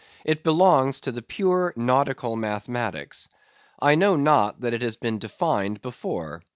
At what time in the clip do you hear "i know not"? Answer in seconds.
3.79-4.61